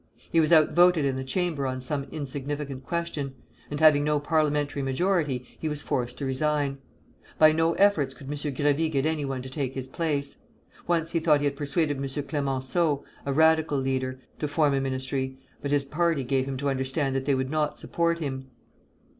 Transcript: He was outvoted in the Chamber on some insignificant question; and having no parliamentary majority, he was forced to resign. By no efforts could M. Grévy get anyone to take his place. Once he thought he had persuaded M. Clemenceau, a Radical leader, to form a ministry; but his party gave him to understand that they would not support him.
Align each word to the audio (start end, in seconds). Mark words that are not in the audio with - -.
He 0.31 0.39
was 0.39 0.51
outvoted 0.51 1.05
in 1.05 1.15
the 1.15 1.23
Chamber 1.23 1.67
on 1.67 1.79
some 1.79 2.05
insignificant 2.11 2.83
question; 2.83 3.35
and 3.69 3.79
having 3.79 4.03
no 4.03 4.19
parliamentary 4.19 4.81
majority, 4.81 5.45
he 5.59 5.69
was 5.69 5.83
forced 5.83 6.17
to 6.17 6.25
resign. 6.25 6.79
By 7.37 7.51
no 7.51 7.73
efforts 7.73 8.15
could 8.15 8.25
M. 8.25 8.33
Grévy 8.33 8.91
get 8.91 9.05
anyone 9.05 9.43
to 9.43 9.47
take 9.49 9.75
his 9.75 9.87
place. 9.87 10.37
Once 10.87 11.11
he 11.11 11.19
thought 11.19 11.41
he 11.41 11.45
had 11.45 11.55
persuaded 11.55 11.97
M. 11.97 12.23
Clemenceau, 12.23 13.05
a 13.27 13.31
Radical 13.31 13.77
leader, 13.77 14.19
to 14.39 14.47
form 14.47 14.73
a 14.73 14.81
ministry; 14.81 15.37
but 15.61 15.69
his 15.69 15.85
party 15.85 16.23
gave 16.23 16.47
him 16.47 16.57
to 16.57 16.69
understand 16.71 17.15
that 17.15 17.25
they 17.25 17.35
would 17.35 17.51
not 17.51 17.77
support 17.77 18.17
him. 18.17 18.47